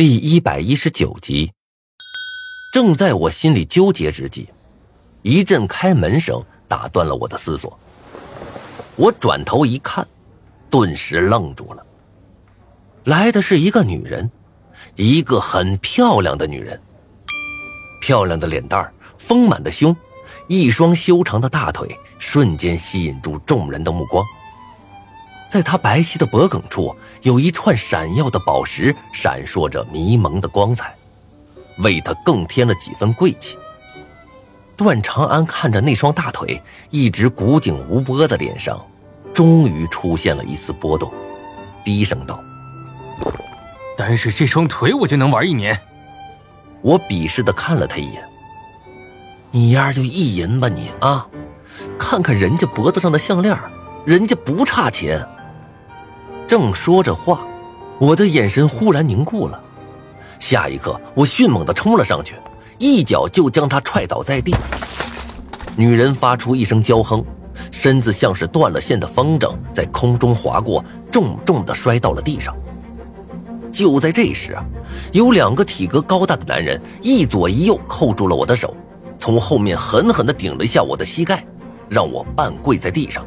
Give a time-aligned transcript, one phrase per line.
[0.00, 1.52] 第一百一十九集。
[2.72, 4.48] 正在我心里纠结之际，
[5.20, 7.78] 一阵开门声打断了我的思索。
[8.96, 10.08] 我转头一看，
[10.70, 11.84] 顿时愣住了。
[13.04, 14.30] 来的是一个女人，
[14.96, 16.80] 一个很漂亮的女人。
[18.00, 19.94] 漂亮的脸蛋儿，丰满的胸，
[20.48, 24.24] 一双修长的大腿，瞬间吸引住众人的目光。
[25.50, 30.94] 在他白皙的脖颈处，有一串闪耀的宝石，闪烁着迷蒙的光彩，
[31.78, 33.58] 为他更添了几分贵气。
[34.76, 38.80] 段长安看着那双大腿，一直古井无波的脸上。
[39.34, 41.10] 终于出现了一丝波动，
[41.84, 42.38] 低声道
[43.96, 45.78] ：“单是这双腿，我就能玩一年。”
[46.82, 48.22] 我鄙视的看了他一眼
[49.50, 51.26] ：“你丫就意淫吧你啊！
[51.98, 53.56] 看看人家脖子上的项链，
[54.04, 55.26] 人家不差钱。”
[56.50, 57.46] 正说着话，
[58.00, 59.62] 我的眼神忽然凝固了，
[60.40, 62.34] 下一刻，我迅猛的冲了上去，
[62.76, 64.52] 一脚就将她踹倒在地。
[65.76, 67.24] 女人发出一声娇哼。
[67.70, 72.52] 身子像是断了线的风筝，在空中划过，重重的摔到了地上。
[73.70, 74.64] 就在这时啊，
[75.12, 78.74] 有两个体格高大的男人一左一右扣住了我的手，
[79.20, 81.46] 从后面狠狠地顶了一下我的膝盖，
[81.88, 83.24] 让我半跪在地上。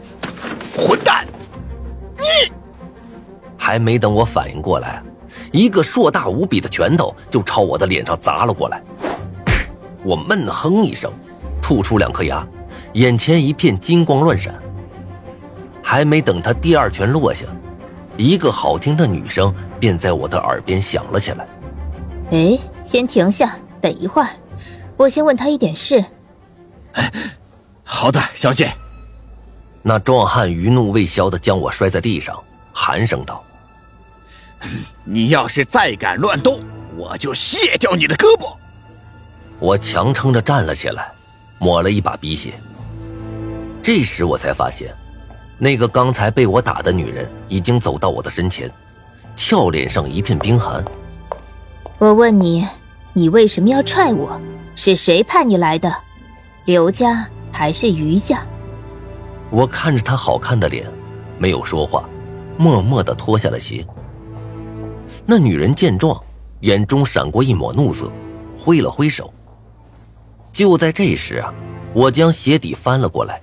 [0.75, 1.22] 混蛋！
[3.63, 5.01] 你还没等我反应过来，
[5.53, 8.83] 一个硕大无比的拳头就朝我的脸上砸了过来。
[10.03, 11.09] 我闷哼一声，
[11.61, 12.45] 吐出两颗牙。
[12.95, 14.53] 眼前一片金光乱闪，
[15.81, 17.45] 还没等他第二拳落下，
[18.17, 21.47] 一个好听的女声便在我的耳边响了起来
[22.31, 24.29] ：“哎，先停下，等一会儿，
[24.97, 26.03] 我先问他一点事。
[26.93, 27.09] ”“哎，
[27.85, 28.73] 好的，小姐。”
[29.81, 32.37] 那壮汉余怒未消的将我摔在地上，
[32.73, 33.41] 寒声道
[35.03, 36.59] ：“你要是再敢乱动，
[36.95, 38.55] 我就卸掉你的胳膊。”
[39.59, 41.11] 我强撑着站了起来，
[41.59, 42.53] 抹了一把鼻血。
[43.81, 44.93] 这时我才发现，
[45.57, 48.69] 那个刚才被我打的女人已经走到我的身前，
[49.35, 50.83] 俏脸上一片冰寒。
[51.97, 52.67] 我问你，
[53.13, 54.39] 你为什么要踹我？
[54.75, 55.93] 是谁派你来的？
[56.65, 58.43] 刘家还是余家？
[59.49, 60.85] 我看着她好看的脸，
[61.37, 62.03] 没有说话，
[62.57, 63.85] 默默的脱下了鞋。
[65.25, 66.21] 那女人见状，
[66.61, 68.11] 眼中闪过一抹怒色，
[68.57, 69.33] 挥了挥手。
[70.51, 71.53] 就在这时啊，
[71.93, 73.41] 我将鞋底翻了过来。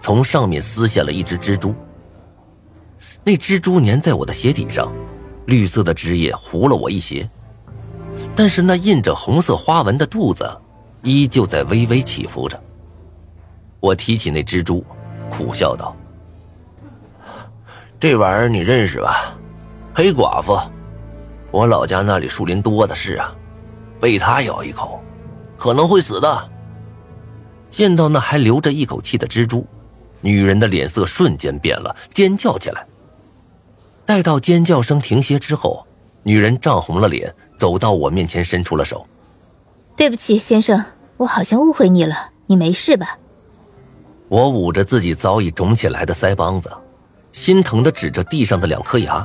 [0.00, 1.74] 从上面撕下了一只蜘蛛，
[3.24, 4.90] 那蜘蛛粘在我的鞋底上，
[5.46, 7.28] 绿色的汁液糊了我一鞋，
[8.34, 10.48] 但是那印着红色花纹的肚子
[11.02, 12.58] 依旧在微微起伏着。
[13.80, 14.84] 我提起那蜘蛛，
[15.28, 15.94] 苦笑道
[17.98, 19.36] ：“这玩意儿你认识吧？
[19.92, 20.56] 黑寡妇，
[21.50, 23.34] 我老家那里树林多的是啊，
[24.00, 25.00] 被它咬一口，
[25.56, 26.50] 可能会死的。”
[27.70, 29.66] 见到那还留着一口气的蜘蛛。
[30.20, 32.84] 女人的脸色瞬间变了，尖叫起来。
[34.04, 35.86] 待到尖叫声停歇之后，
[36.24, 39.06] 女人涨红了脸，走到我面前，伸出了手
[39.94, 40.84] ：“对不起，先生，
[41.18, 43.18] 我好像误会你了，你没事吧？”
[44.28, 46.68] 我捂着自己早已肿起来的腮帮子，
[47.30, 49.24] 心疼的指着地上的两颗牙：“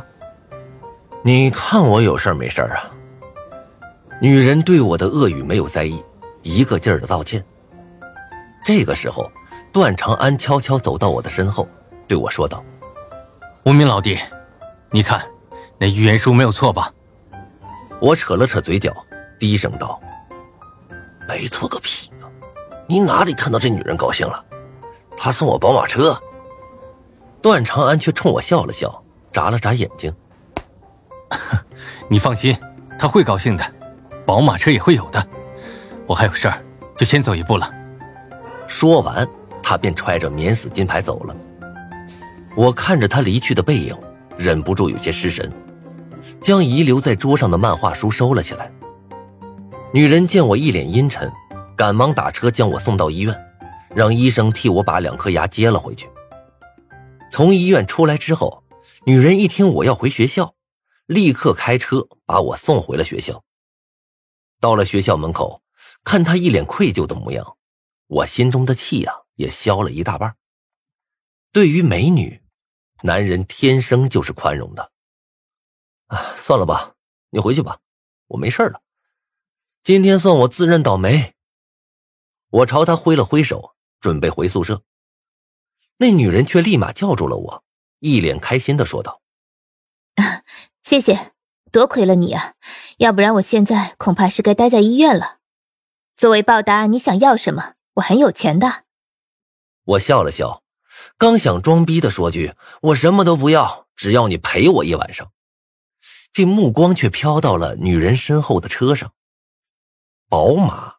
[1.24, 2.92] 你看我有事没事啊？”
[4.22, 6.04] 女人对我的恶语没有在意，
[6.42, 7.44] 一个劲儿的道歉。
[8.64, 9.30] 这个时候。
[9.72, 11.68] 段长安悄悄走到我的身后，
[12.08, 12.64] 对我说道
[13.66, 14.20] ：“无名老弟，
[14.92, 15.20] 你看，
[15.80, 16.94] 那预言书没有错吧？”
[18.00, 18.94] 我扯了扯嘴角，
[19.40, 20.00] 低声道
[21.28, 22.12] ：“没错个屁！
[22.86, 24.46] 你哪里看到这女人高兴了？
[25.18, 26.16] 她送我宝马车。”
[27.42, 30.16] 段长安却冲我笑了笑，眨了眨眼睛
[32.10, 32.58] ：“你放心，
[32.98, 33.64] 他会高兴的，
[34.26, 35.28] 宝马车也会有的。
[36.06, 36.62] 我还有事儿，
[36.96, 37.72] 就先走一步了。”
[38.68, 39.28] 说完。
[39.66, 41.34] 他便揣着免死金牌走了。
[42.54, 43.98] 我看着他离去的背影，
[44.38, 45.50] 忍不住有些失神，
[46.42, 48.70] 将遗留在桌上的漫画书收了起来。
[49.94, 51.32] 女人见我一脸阴沉，
[51.78, 53.34] 赶忙打车将我送到医院，
[53.96, 56.10] 让医生替我把两颗牙接了回去。
[57.32, 58.64] 从医院出来之后，
[59.06, 60.54] 女人一听我要回学校，
[61.06, 63.44] 立刻开车把我送回了学校。
[64.60, 65.62] 到了学校门口，
[66.04, 67.58] 看他一脸愧疚的模样，
[68.08, 69.22] 我心中的气呀！
[69.36, 70.38] 也消了一大半。
[71.52, 72.44] 对于美女，
[73.02, 74.92] 男人天生就是宽容的。
[76.06, 76.96] 啊，算了吧，
[77.32, 77.80] 你回去吧，
[78.28, 78.84] 我没事了。
[79.84, 81.34] 今天算我自认倒霉。
[82.50, 84.84] 我朝他挥了挥手，准备回宿舍。
[85.98, 87.64] 那女人却立马叫住了我，
[87.98, 89.22] 一脸开心的说道
[90.84, 91.32] ：“谢谢，
[91.72, 92.56] 多亏了你啊，
[92.98, 95.38] 要不然我现在恐怕是该待在医院了。
[96.18, 97.76] 作为报答，你想要什么？
[97.96, 98.84] 我很有钱的。
[99.86, 100.62] 我笑了笑，
[101.18, 102.54] 刚想装逼的说句
[102.92, 105.32] “我什么都不要，只要你陪我一晚上”，
[106.34, 109.14] 这目光却飘到了女人身后的车上。
[110.30, 110.96] 宝马。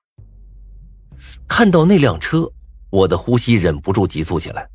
[1.47, 2.51] 看到那辆车，
[2.91, 4.67] 我的呼吸忍不住急促起来。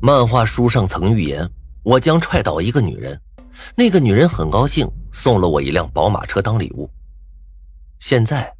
[0.00, 1.50] 漫画书上曾预言，
[1.82, 3.20] 我将踹倒一个女人，
[3.74, 6.88] 那个女人很高兴，送了我一辆宝马车当礼物。
[7.98, 8.52] 现在，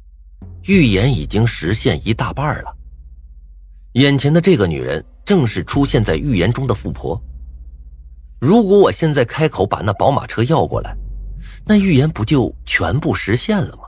[0.63, 2.75] 预言已经实现一大半了。
[3.93, 7.21] 眼前的这个女人，正是出现在预言中的富婆。
[8.39, 10.95] 如果我现在开口把那宝马车要过来，
[11.65, 13.83] 那预言不就全部实现了吗？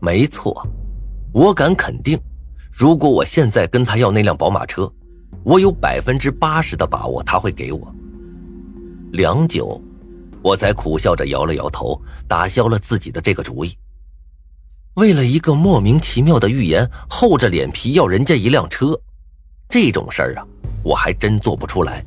[0.00, 0.66] 没错，
[1.32, 2.18] 我敢肯定，
[2.70, 4.90] 如果我现在跟他要那辆宝马车。
[5.42, 7.94] 我有百分之八十的把握他会给我。
[9.12, 9.80] 良久，
[10.40, 13.76] 我才苦笑着摇了摇头，打消了自己的这个主意。
[14.94, 18.98] 为了一个莫名其妙的预言，厚着脸皮要人家一辆车，
[19.68, 20.46] 这种事儿啊，
[20.84, 22.04] 我还真做不出来。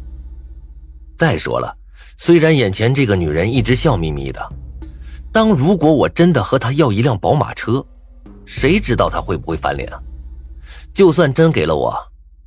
[1.18, 1.76] 再说了，
[2.18, 4.54] 虽然眼前这个女人一直笑眯眯的，
[5.32, 7.86] 当如果我真的和她要一辆宝马车，
[8.46, 10.02] 谁知道她会不会翻脸啊？
[10.94, 11.94] 就算真给了我。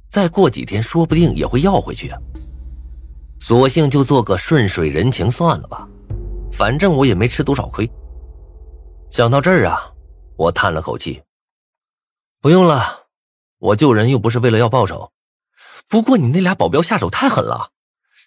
[0.09, 2.19] 再过几天，说不定也会要回去啊。
[3.49, 5.87] 索性就做个顺水人情算了吧，
[6.51, 7.89] 反正我也没吃多少亏。
[9.09, 9.93] 想到这儿啊，
[10.35, 11.23] 我叹了口气。
[12.41, 13.07] 不用了，
[13.59, 15.13] 我救人又不是为了要报酬。
[15.87, 17.71] 不过你那俩保镖下手太狠了，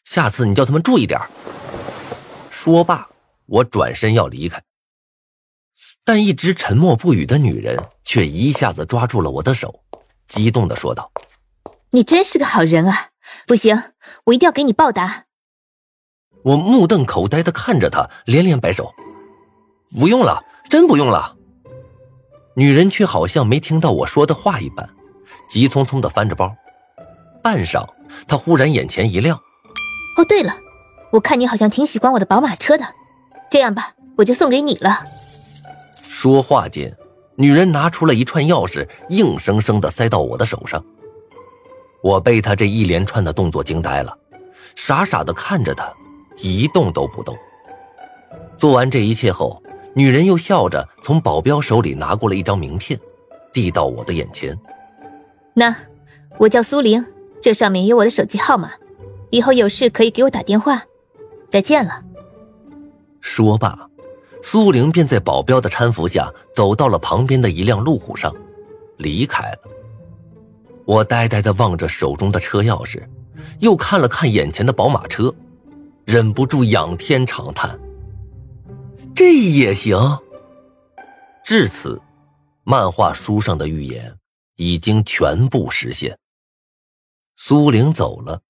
[0.05, 1.19] 下次你叫他们注意点
[2.49, 3.09] 说罢，
[3.45, 4.63] 我转身要离开，
[6.05, 9.81] 但一直沉默不语的女人却一下子抓住了我的手，
[10.29, 11.11] 激动的说道。
[11.89, 13.09] 你真是个好人啊！
[13.49, 13.81] 不行，
[14.25, 15.23] 我一定要给你报答。
[16.43, 18.93] 我目瞪口呆的看着他，连连摆手
[19.99, 21.35] ：“不用了，真不用了。”
[22.55, 24.87] 女人却好像没听到我说的话一般，
[25.49, 26.55] 急匆匆的翻着包。
[27.41, 27.89] 半晌，
[28.27, 29.35] 她忽然眼前一亮
[30.15, 30.55] ：“哦，对了，
[31.11, 32.85] 我看你好像挺喜欢我的宝马车的，
[33.49, 35.03] 这样吧，我就送给你了。”
[36.03, 36.95] 说话间，
[37.35, 40.85] 女人拿出了一串钥匙，硬生生的塞到我的手上。
[42.01, 44.17] 我被他这一连串的动作惊呆了，
[44.75, 45.91] 傻傻的看着他，
[46.37, 47.37] 一动都不动。
[48.57, 49.61] 做完这一切后，
[49.93, 52.99] 女人又笑着从保镖手里拿过了一张名片，
[53.51, 54.57] 递到我的眼前。
[55.53, 55.75] 那，
[56.37, 57.05] 我叫苏玲，
[57.41, 58.71] 这上面有我的手机号码，
[59.29, 60.81] 以后有事可以给我打电话。
[61.49, 62.03] 再见了。
[63.19, 63.89] 说罢，
[64.41, 68.33] 苏玲便在保镖的搀扶下走到了旁边的一辆路虎上，
[68.97, 69.59] 离开了。
[70.89, 73.07] 我呆呆的望着手中的车钥匙，
[73.59, 75.31] 又看了看眼前的宝马车，
[76.03, 77.79] 忍不住仰天长叹
[79.13, 79.95] ：“这也行。”
[81.45, 82.01] 至此，
[82.63, 84.17] 漫画书上的预言
[84.55, 86.17] 已经全部实现。
[87.35, 88.41] 苏玲走了，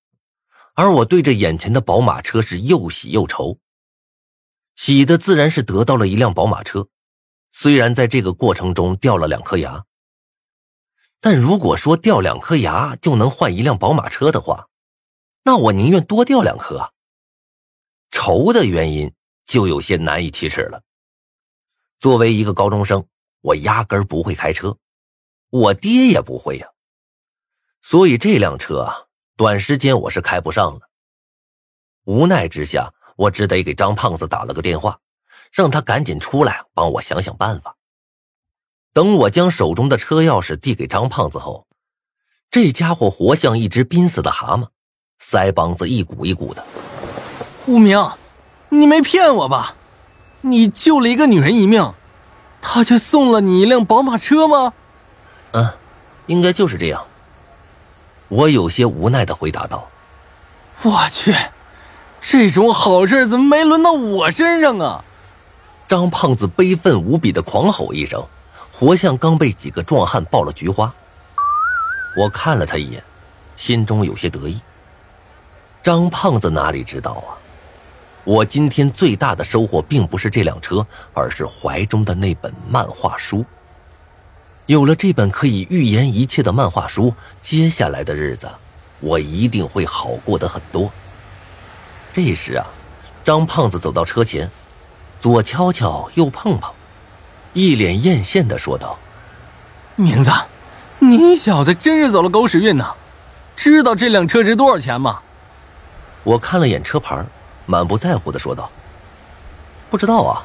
[0.74, 3.58] 而我对着眼前的宝马车是又喜又愁。
[4.76, 6.88] 喜的自然是得到了一辆宝马车，
[7.50, 9.84] 虽然在这个过程中掉了两颗牙。
[11.20, 14.68] 但如果说掉两颗牙就能换一辆宝马车的话，
[15.42, 16.92] 那我宁愿多掉两颗。
[18.10, 19.12] 愁的原因
[19.44, 20.82] 就有些难以启齿了。
[21.98, 23.06] 作为一个高中生，
[23.42, 24.76] 我压根不会开车，
[25.50, 26.68] 我爹也不会呀，
[27.82, 29.06] 所以这辆车啊，
[29.36, 30.88] 短时间我是开不上了。
[32.04, 34.98] 无奈之下，我只得给张胖子打了个电话，
[35.52, 37.76] 让他赶紧出来帮我想想办法。
[38.92, 41.66] 等我将手中的车钥匙递给张胖子后，
[42.50, 44.66] 这家伙活像一只濒死的蛤蟆，
[45.22, 46.64] 腮帮子一鼓一鼓的。
[47.66, 48.10] 无名，
[48.70, 49.74] 你没骗我吧？
[50.40, 51.92] 你救了一个女人一命，
[52.60, 54.72] 他却送了你一辆宝马车吗？
[55.52, 55.70] 嗯，
[56.26, 57.04] 应该就是这样。
[58.28, 59.88] 我有些无奈的回答道
[60.82, 61.34] ：“我去，
[62.20, 65.04] 这种好事怎么没轮到我身上啊？”
[65.86, 68.24] 张胖子悲愤无比的狂吼一声。
[68.80, 70.90] 活像刚被几个壮汉爆了菊花。
[72.16, 73.04] 我看了他一眼，
[73.54, 74.58] 心中有些得意。
[75.82, 77.36] 张胖子哪里知道啊，
[78.24, 83.44] 我今天最大的收获并不是这辆车，而是怀中的那本漫画书。
[84.64, 88.48] 有了这本可以预言一切的漫画书，接下来的日子，
[89.00, 90.90] 我一定会好过得很多。
[92.14, 92.66] 这时啊，
[93.22, 94.50] 张胖子走到车前，
[95.20, 96.72] 左敲敲，右碰碰。
[97.52, 98.98] 一脸艳羡的说道
[99.96, 100.30] ：“明子，
[100.98, 102.94] 你小子真是走了狗屎运呐！
[103.56, 105.20] 知道这辆车值多少钱吗？”
[106.22, 107.24] 我看了眼车牌，
[107.66, 108.70] 满不在乎的说道
[109.90, 110.44] ：“不知道啊。”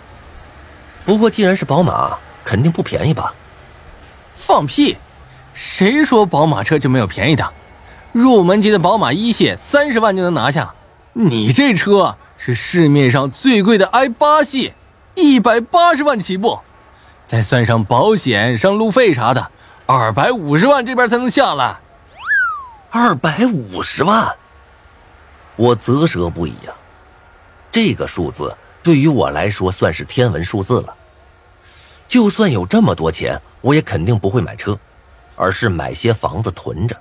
[1.06, 3.34] 不过既然是宝马，肯定不便宜吧？
[4.36, 4.98] 放屁！
[5.54, 7.48] 谁说宝马车就没有便宜的？
[8.12, 10.74] 入门级的宝马一系三十万就能拿下，
[11.14, 14.74] 你这车是市面上最贵的 i 八系，
[15.14, 16.60] 一百八十万起步，
[17.26, 19.52] 再算上保险、上路费啥的，
[19.86, 21.78] 二百五十万这边才能下来。
[22.92, 24.36] 二百五十万，
[25.56, 26.74] 我啧舌不已呀！
[27.72, 30.96] 这个数字对于我来说算是天文数字了。
[32.08, 34.78] 就算有这么多钱，我也肯定不会买车，
[35.36, 36.96] 而是买些房子囤着。